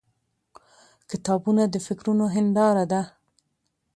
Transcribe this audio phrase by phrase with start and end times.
[1.11, 3.01] •کتابونه د فکرونو هنداره ده.